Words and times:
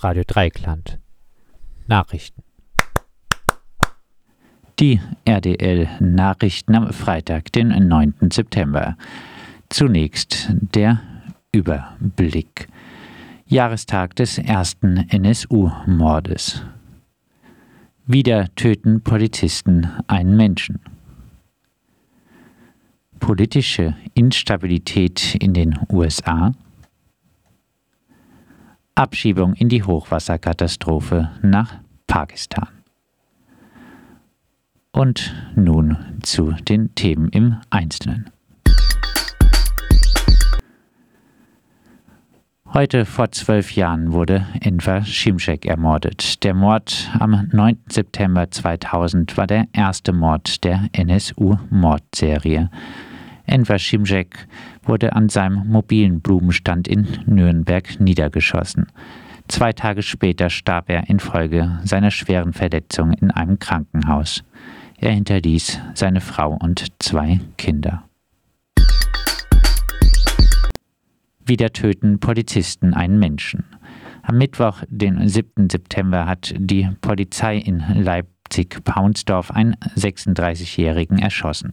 Radio 0.00 0.22
Dreikland. 0.24 1.00
Nachrichten. 1.88 2.44
Die 4.78 5.00
RDL 5.24 5.88
Nachrichten 5.98 6.76
am 6.76 6.92
Freitag, 6.92 7.50
den 7.50 7.88
9. 7.88 8.14
September. 8.32 8.96
Zunächst 9.70 10.50
der 10.52 11.00
Überblick. 11.50 12.68
Jahrestag 13.46 14.14
des 14.14 14.38
ersten 14.38 14.98
NSU-Mordes. 15.08 16.62
Wieder 18.06 18.54
töten 18.54 19.00
Polizisten 19.02 19.90
einen 20.06 20.36
Menschen. 20.36 20.78
Politische 23.18 23.96
Instabilität 24.14 25.34
in 25.40 25.54
den 25.54 25.76
USA. 25.90 26.52
Abschiebung 28.98 29.54
in 29.54 29.68
die 29.68 29.84
Hochwasserkatastrophe 29.84 31.30
nach 31.40 31.76
Pakistan. 32.08 32.68
Und 34.90 35.36
nun 35.54 36.18
zu 36.24 36.50
den 36.68 36.92
Themen 36.96 37.28
im 37.28 37.58
Einzelnen. 37.70 38.30
Heute 42.74 43.04
vor 43.04 43.30
zwölf 43.30 43.76
Jahren 43.76 44.12
wurde 44.12 44.46
Enver 44.60 45.04
Şimşek 45.04 45.64
ermordet. 45.66 46.42
Der 46.42 46.54
Mord 46.54 47.08
am 47.20 47.48
9. 47.52 47.78
September 47.88 48.50
2000 48.50 49.36
war 49.36 49.46
der 49.46 49.68
erste 49.72 50.12
Mord 50.12 50.64
der 50.64 50.88
NSU-Mordserie. 50.92 52.68
Enver 53.48 53.78
Şimşek 53.78 54.36
wurde 54.86 55.12
an 55.12 55.28
seinem 55.28 55.66
mobilen 55.66 56.20
Blumenstand 56.20 56.86
in 56.88 57.06
Nürnberg 57.26 58.00
niedergeschossen. 58.00 58.86
Zwei 59.48 59.72
Tage 59.72 60.02
später 60.02 60.50
starb 60.50 60.90
er 60.90 61.08
infolge 61.08 61.80
seiner 61.84 62.10
schweren 62.10 62.52
Verletzungen 62.52 63.14
in 63.14 63.30
einem 63.30 63.58
Krankenhaus. 63.58 64.44
Er 64.98 65.12
hinterließ 65.12 65.80
seine 65.94 66.20
Frau 66.20 66.58
und 66.60 66.84
zwei 66.98 67.40
Kinder. 67.56 68.04
Wieder 71.46 71.72
töten 71.72 72.20
Polizisten 72.20 72.92
einen 72.92 73.18
Menschen. 73.18 73.64
Am 74.22 74.36
Mittwoch, 74.36 74.82
den 74.88 75.26
7. 75.26 75.70
September, 75.70 76.26
hat 76.26 76.54
die 76.58 76.86
Polizei 77.00 77.56
in 77.56 77.82
Leipzig-Paunsdorf 77.94 79.50
einen 79.50 79.76
36-Jährigen 79.96 81.18
erschossen. 81.18 81.72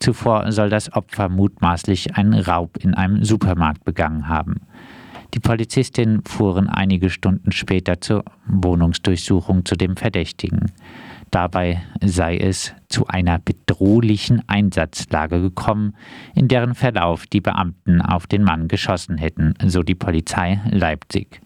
Zuvor 0.00 0.50
soll 0.50 0.70
das 0.70 0.92
Opfer 0.92 1.28
mutmaßlich 1.28 2.16
einen 2.16 2.34
Raub 2.34 2.78
in 2.78 2.94
einem 2.94 3.22
Supermarkt 3.22 3.84
begangen 3.84 4.28
haben. 4.28 4.62
Die 5.34 5.40
Polizistinnen 5.40 6.24
fuhren 6.24 6.68
einige 6.68 7.10
Stunden 7.10 7.52
später 7.52 8.00
zur 8.00 8.24
Wohnungsdurchsuchung 8.46 9.64
zu 9.64 9.76
dem 9.76 9.96
Verdächtigen. 9.96 10.72
Dabei 11.30 11.82
sei 12.04 12.36
es 12.38 12.74
zu 12.88 13.06
einer 13.06 13.38
bedrohlichen 13.38 14.42
Einsatzlage 14.48 15.40
gekommen, 15.40 15.94
in 16.34 16.48
deren 16.48 16.74
Verlauf 16.74 17.26
die 17.26 17.40
Beamten 17.40 18.00
auf 18.00 18.26
den 18.26 18.42
Mann 18.42 18.66
geschossen 18.66 19.18
hätten, 19.18 19.54
so 19.64 19.84
die 19.84 19.94
Polizei 19.94 20.60
Leipzig. 20.70 21.40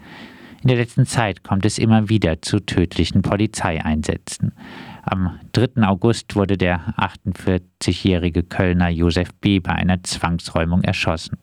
In 0.64 0.68
der 0.68 0.78
letzten 0.78 1.04
Zeit 1.04 1.44
kommt 1.44 1.66
es 1.66 1.76
immer 1.76 2.08
wieder 2.08 2.40
zu 2.40 2.58
tödlichen 2.58 3.20
Polizeieinsätzen. 3.20 4.54
Am 5.02 5.38
3. 5.52 5.86
August 5.86 6.36
wurde 6.36 6.56
der 6.56 6.94
48-jährige 6.96 8.44
Kölner 8.44 8.88
Josef 8.88 9.28
B. 9.42 9.60
bei 9.60 9.72
einer 9.72 10.02
Zwangsräumung 10.02 10.82
erschossen. 10.82 11.36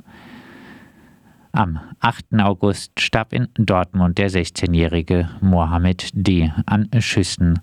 Am 1.52 1.80
8. 2.00 2.40
August 2.40 3.00
starb 3.00 3.34
in 3.34 3.48
Dortmund 3.54 4.18
der 4.18 4.32
16-jährige 4.32 5.30
Mohammed 5.40 6.10
D. 6.14 6.52
an 6.66 6.90
Schüssen 6.98 7.60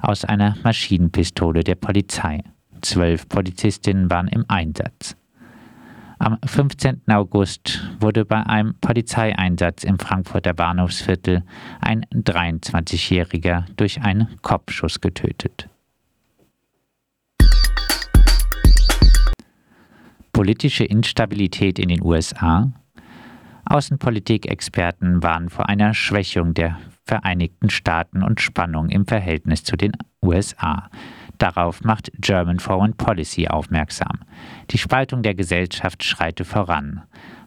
aus 0.00 0.24
einer 0.24 0.56
Maschinenpistole 0.64 1.62
der 1.62 1.74
Polizei. 1.74 2.42
Zwölf 2.80 3.28
Polizistinnen 3.28 4.10
waren 4.10 4.28
im 4.28 4.46
Einsatz. 4.48 5.14
Am 6.22 6.38
15. 6.44 7.02
August 7.08 7.82
wurde 7.98 8.24
bei 8.24 8.46
einem 8.46 8.76
Polizeieinsatz 8.80 9.82
im 9.82 9.98
Frankfurter 9.98 10.54
Bahnhofsviertel 10.54 11.42
ein 11.80 12.04
23-Jähriger 12.12 13.64
durch 13.76 14.02
einen 14.02 14.28
Kopfschuss 14.40 15.00
getötet. 15.00 15.68
Politische 20.32 20.84
Instabilität 20.84 21.80
in 21.80 21.88
den 21.88 22.00
USA. 22.00 22.70
Außenpolitikexperten 23.64 25.24
waren 25.24 25.48
vor 25.48 25.68
einer 25.68 25.92
Schwächung 25.92 26.54
der 26.54 26.78
Vereinigten 27.04 27.68
Staaten 27.68 28.22
und 28.22 28.40
Spannung 28.40 28.90
im 28.90 29.06
Verhältnis 29.06 29.64
zu 29.64 29.74
den 29.74 29.90
USA. 30.22 30.88
Darauf 31.42 31.82
macht 31.82 32.12
German 32.20 32.60
Foreign 32.60 32.94
Policy 32.94 33.48
aufmerksam. 33.48 34.20
Die 34.70 34.78
Spaltung 34.78 35.24
der 35.24 35.34
Gesellschaft 35.34 36.04
schreite 36.04 36.44
voran, 36.44 37.02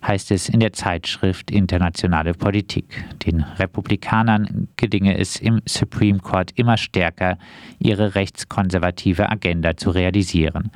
heißt 0.06 0.32
es 0.32 0.50
in 0.50 0.60
der 0.60 0.74
Zeitschrift 0.74 1.50
Internationale 1.50 2.34
Politik. 2.34 3.06
Den 3.26 3.46
Republikanern 3.58 4.68
gelinge 4.76 5.18
es 5.18 5.40
im 5.40 5.62
Supreme 5.66 6.20
Court 6.20 6.52
immer 6.56 6.76
stärker, 6.76 7.38
ihre 7.80 8.16
rechtskonservative 8.16 9.30
Agenda 9.30 9.78
zu 9.78 9.92
realisieren. 9.92 10.72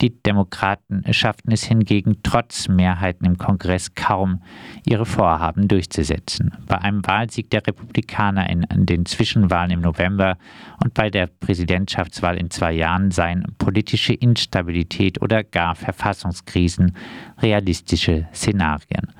Die 0.00 0.10
Demokraten 0.22 1.04
schafften 1.12 1.52
es 1.52 1.64
hingegen 1.64 2.18
trotz 2.22 2.68
Mehrheiten 2.68 3.24
im 3.24 3.38
Kongress 3.38 3.94
kaum, 3.94 4.42
ihre 4.84 5.06
Vorhaben 5.06 5.68
durchzusetzen. 5.68 6.52
Bei 6.66 6.78
einem 6.78 7.06
Wahlsieg 7.06 7.50
der 7.50 7.66
Republikaner 7.66 8.48
in 8.50 8.66
den 8.86 9.06
Zwischenwahlen 9.06 9.70
im 9.70 9.80
November 9.80 10.38
und 10.82 10.94
bei 10.94 11.10
der 11.10 11.26
Präsidentschaftswahl 11.26 12.36
in 12.36 12.50
zwei 12.50 12.72
Jahren 12.72 13.10
seien 13.10 13.44
politische 13.58 14.14
Instabilität 14.14 15.22
oder 15.22 15.44
gar 15.44 15.74
Verfassungskrisen 15.74 16.96
realistische 17.38 18.26
Szenarien. 18.34 19.12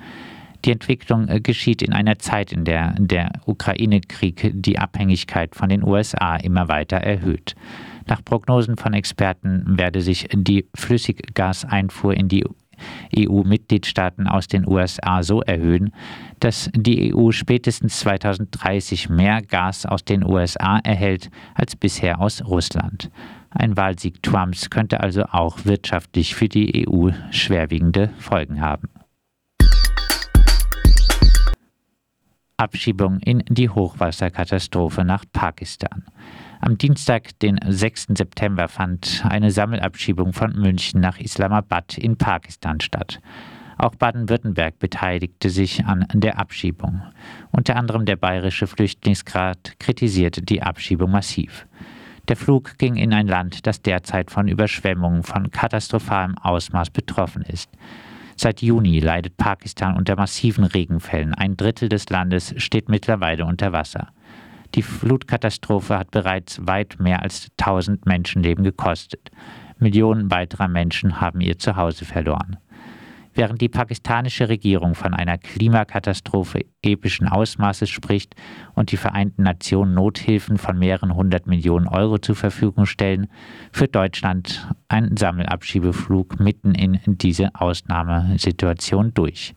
Die 0.65 0.71
Entwicklung 0.71 1.27
geschieht 1.43 1.81
in 1.81 1.91
einer 1.91 2.19
Zeit, 2.19 2.53
in 2.53 2.63
der 2.63 2.95
der 2.97 3.33
Ukraine-Krieg 3.45 4.51
die 4.53 4.79
Abhängigkeit 4.79 5.55
von 5.55 5.67
den 5.67 5.83
USA 5.83 6.37
immer 6.37 6.69
weiter 6.69 6.97
erhöht. 6.97 7.55
Nach 8.07 8.23
Prognosen 8.23 8.77
von 8.77 8.93
Experten 8.93 9.77
werde 9.77 10.01
sich 10.01 10.27
die 10.33 10.65
Flüssiggaseinfuhr 10.75 12.13
in 12.13 12.27
die 12.27 12.45
EU-Mitgliedstaaten 13.15 14.27
aus 14.27 14.47
den 14.47 14.67
USA 14.67 15.23
so 15.23 15.41
erhöhen, 15.41 15.93
dass 16.39 16.69
die 16.75 17.13
EU 17.13 17.31
spätestens 17.31 17.99
2030 17.99 19.09
mehr 19.09 19.41
Gas 19.41 19.85
aus 19.85 20.03
den 20.03 20.23
USA 20.23 20.79
erhält 20.79 21.29
als 21.53 21.75
bisher 21.75 22.19
aus 22.19 22.43
Russland. 22.43 23.09
Ein 23.51 23.77
Wahlsieg 23.77 24.21
Trumps 24.23 24.69
könnte 24.69 24.99
also 24.99 25.23
auch 25.25 25.65
wirtschaftlich 25.65 26.35
für 26.35 26.49
die 26.49 26.87
EU 26.87 27.11
schwerwiegende 27.31 28.09
Folgen 28.17 28.61
haben. 28.61 28.89
Abschiebung 32.57 33.19
in 33.19 33.43
die 33.47 33.69
Hochwasserkatastrophe 33.69 35.03
nach 35.03 35.25
Pakistan. 35.31 36.03
Am 36.63 36.77
Dienstag, 36.77 37.37
den 37.39 37.59
6. 37.67 38.13
September, 38.17 38.69
fand 38.69 39.25
eine 39.27 39.51
Sammelabschiebung 39.51 40.31
von 40.31 40.53
München 40.53 41.01
nach 41.01 41.19
Islamabad 41.19 41.97
in 41.97 42.15
Pakistan 42.15 42.79
statt. 42.79 43.19
Auch 43.77 43.95
Baden-Württemberg 43.95 44.79
beteiligte 44.79 45.49
sich 45.49 45.83
an 45.83 46.07
der 46.13 46.39
Abschiebung. 46.39 47.01
Unter 47.51 47.75
anderem 47.75 48.05
der 48.05 48.15
Bayerische 48.15 48.65
Flüchtlingsrat 48.65 49.77
kritisierte 49.77 50.41
die 50.41 50.63
Abschiebung 50.63 51.11
massiv. 51.11 51.67
Der 52.29 52.37
Flug 52.37 52.77
ging 52.77 52.95
in 52.95 53.13
ein 53.13 53.27
Land, 53.27 53.67
das 53.67 53.81
derzeit 53.81 54.31
von 54.31 54.47
Überschwemmungen 54.47 55.23
von 55.23 55.51
katastrophalem 55.51 56.37
Ausmaß 56.37 56.91
betroffen 56.91 57.41
ist. 57.41 57.69
Seit 58.37 58.61
Juni 58.61 59.01
leidet 59.01 59.35
Pakistan 59.35 59.97
unter 59.97 60.15
massiven 60.15 60.63
Regenfällen. 60.63 61.33
Ein 61.33 61.57
Drittel 61.57 61.89
des 61.89 62.07
Landes 62.07 62.53
steht 62.55 62.87
mittlerweile 62.87 63.43
unter 63.43 63.73
Wasser. 63.73 64.13
Die 64.75 64.81
Flutkatastrophe 64.81 65.97
hat 65.97 66.11
bereits 66.11 66.65
weit 66.65 66.99
mehr 66.99 67.21
als 67.21 67.49
1000 67.59 68.05
Menschenleben 68.05 68.63
gekostet. 68.63 69.29
Millionen 69.77 70.31
weiterer 70.31 70.67
Menschen 70.67 71.21
haben 71.21 71.41
ihr 71.41 71.59
Zuhause 71.59 72.05
verloren. 72.05 72.57
Während 73.35 73.61
die 73.61 73.69
pakistanische 73.69 74.49
Regierung 74.49 74.93
von 74.93 75.13
einer 75.13 75.39
Klimakatastrophe 75.39 76.65
epischen 76.83 77.27
Ausmaßes 77.27 77.89
spricht 77.89 78.35
und 78.75 78.91
die 78.91 78.97
Vereinten 78.97 79.43
Nationen 79.43 79.95
Nothilfen 79.95 80.59
von 80.59 80.77
mehreren 80.77 81.15
hundert 81.15 81.47
Millionen 81.47 81.87
Euro 81.87 82.19
zur 82.19 82.35
Verfügung 82.35 82.85
stellen, 82.85 83.27
führt 83.71 83.95
Deutschland 83.95 84.67
einen 84.87 85.17
Sammelabschiebeflug 85.17 86.39
mitten 86.39 86.75
in 86.75 86.99
diese 87.05 87.49
Ausnahmesituation 87.55 89.13
durch. 89.15 89.55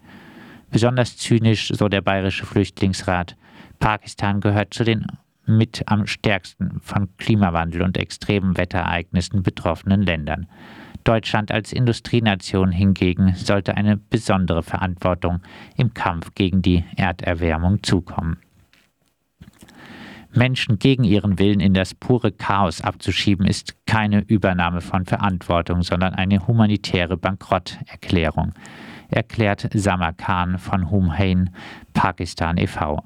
Besonders 0.70 1.18
zynisch, 1.18 1.68
so 1.68 1.88
der 1.88 2.00
Bayerische 2.00 2.46
Flüchtlingsrat, 2.46 3.36
Pakistan 3.78 4.40
gehört 4.40 4.74
zu 4.74 4.84
den 4.84 5.06
mit 5.46 5.84
am 5.86 6.06
stärksten 6.06 6.80
von 6.80 7.08
Klimawandel 7.18 7.82
und 7.82 7.96
extremen 7.96 8.56
Wetterereignissen 8.56 9.42
betroffenen 9.42 10.02
Ländern. 10.02 10.46
Deutschland 11.04 11.52
als 11.52 11.72
Industrienation 11.72 12.72
hingegen 12.72 13.34
sollte 13.36 13.76
eine 13.76 13.96
besondere 13.96 14.64
Verantwortung 14.64 15.40
im 15.76 15.94
Kampf 15.94 16.34
gegen 16.34 16.62
die 16.62 16.84
Erderwärmung 16.96 17.82
zukommen. 17.84 18.38
Menschen 20.32 20.78
gegen 20.78 21.04
ihren 21.04 21.38
Willen 21.38 21.60
in 21.60 21.74
das 21.74 21.94
pure 21.94 22.32
Chaos 22.32 22.82
abzuschieben, 22.82 23.46
ist 23.46 23.74
keine 23.86 24.20
Übernahme 24.20 24.80
von 24.80 25.06
Verantwortung, 25.06 25.82
sondern 25.82 26.12
eine 26.12 26.46
humanitäre 26.46 27.16
Bankrotterklärung, 27.16 28.52
erklärt 29.08 29.68
Samar 29.72 30.12
Khan 30.12 30.58
von 30.58 30.90
Humhain 30.90 31.50
Pakistan 31.94 32.58
e.V. 32.58 33.02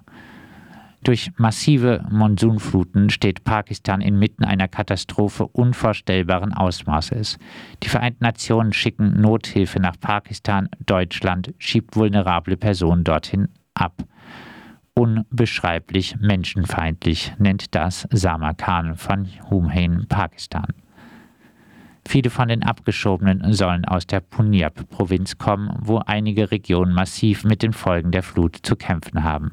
Durch 1.03 1.33
massive 1.39 2.05
Monsunfluten 2.11 3.09
steht 3.09 3.43
Pakistan 3.45 4.03
inmitten 4.03 4.45
einer 4.45 4.69
Katastrophe 4.69 5.47
unvorstellbaren 5.47 6.53
Ausmaßes. 6.53 7.39
Die 7.83 7.89
Vereinten 7.89 8.23
Nationen 8.25 8.75
schicken 8.75 9.19
Nothilfe 9.19 9.81
nach 9.81 9.99
Pakistan, 9.99 10.69
Deutschland 10.85 11.55
schiebt 11.59 11.97
vulnerable 11.97 12.59
Personen 12.59 13.03
dorthin 13.03 13.49
ab. 13.73 14.05
Unbeschreiblich 14.93 16.17
menschenfeindlich 16.21 17.33
nennt 17.39 17.75
das 17.75 18.07
Sama 18.11 18.53
Khan 18.53 18.97
von 18.97 19.27
Humhain, 19.49 20.07
Pakistan. 20.07 20.67
Viele 22.07 22.29
von 22.29 22.49
den 22.49 22.63
Abgeschobenen 22.63 23.53
sollen 23.55 23.87
aus 23.87 24.07
der 24.07 24.21
Punjab-Provinz 24.21 25.39
kommen, 25.39 25.71
wo 25.81 25.99
einige 26.05 26.51
Regionen 26.51 26.93
massiv 26.93 27.45
mit 27.45 27.63
den 27.63 27.73
Folgen 27.73 28.11
der 28.11 28.23
Flut 28.23 28.59
zu 28.63 28.77
kämpfen 28.77 29.25
haben. 29.25 29.53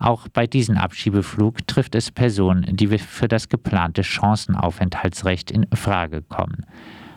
Auch 0.00 0.28
bei 0.28 0.46
diesem 0.46 0.78
Abschiebeflug 0.78 1.66
trifft 1.66 1.94
es 1.94 2.10
Personen, 2.10 2.74
die 2.74 2.88
für 2.98 3.28
das 3.28 3.50
geplante 3.50 4.02
Chancenaufenthaltsrecht 4.02 5.50
in 5.50 5.66
Frage 5.74 6.22
kommen. 6.22 6.64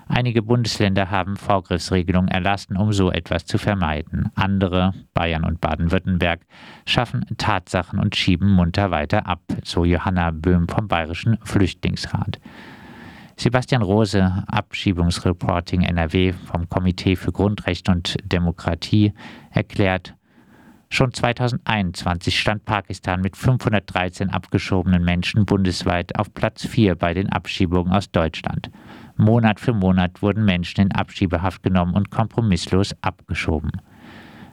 Einige 0.10 0.42
Bundesländer 0.42 1.10
haben 1.10 1.38
Vorgriffsregelungen 1.38 2.28
erlassen, 2.28 2.76
um 2.76 2.92
so 2.92 3.10
etwas 3.10 3.46
zu 3.46 3.58
vermeiden. 3.58 4.30
Andere, 4.36 4.94
Bayern 5.14 5.46
und 5.46 5.62
Baden-Württemberg, 5.62 6.42
schaffen 6.86 7.26
Tatsachen 7.38 8.00
und 8.00 8.18
schieben 8.18 8.52
munter 8.52 8.92
weiter 8.92 9.28
ab, 9.28 9.42
so 9.64 9.86
Johanna 9.86 10.32
Böhm 10.32 10.68
vom 10.68 10.90
Bayerischen 10.90 11.38
Flüchtlingsrat. 11.44 12.42
Sebastian 13.38 13.82
Rose, 13.82 14.44
Abschiebungsreporting 14.48 15.84
NRW 15.84 16.34
vom 16.34 16.68
Komitee 16.68 17.16
für 17.16 17.32
Grundrechte 17.32 17.92
und 17.92 18.18
Demokratie, 18.26 19.14
erklärt, 19.52 20.16
Schon 20.94 21.12
2021 21.12 22.40
stand 22.40 22.66
Pakistan 22.66 23.22
mit 23.22 23.36
513 23.36 24.30
abgeschobenen 24.30 25.04
Menschen 25.04 25.44
bundesweit 25.44 26.20
auf 26.20 26.32
Platz 26.36 26.68
4 26.68 26.94
bei 26.94 27.16
den 27.16 27.32
Abschiebungen 27.32 27.92
aus 27.92 28.12
Deutschland. 28.12 28.70
Monat 29.18 29.60
für 29.60 29.74
Monat 29.74 30.22
wurden 30.22 30.46
Menschen 30.46 30.82
in 30.82 30.92
Abschiebehaft 30.92 31.64
genommen 31.64 31.96
und 31.96 32.12
kompromisslos 32.12 32.94
abgeschoben. 33.02 33.72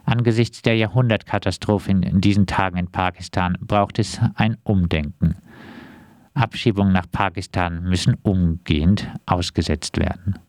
Angesichts 0.03 0.63
der 0.63 0.75
Jahrhundertkatastrophe 0.77 1.91
in 1.91 2.21
diesen 2.21 2.47
Tagen 2.47 2.77
in 2.77 2.87
Pakistan 2.87 3.55
braucht 3.61 3.99
es 3.99 4.19
ein 4.33 4.57
Umdenken. 4.63 5.35
Abschiebungen 6.33 6.91
nach 6.91 7.05
Pakistan 7.11 7.83
müssen 7.83 8.15
umgehend 8.23 9.07
ausgesetzt 9.27 9.99
werden. 9.99 10.39